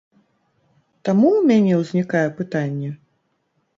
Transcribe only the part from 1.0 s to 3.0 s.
Таму ў мяне ўзнікае пытанне?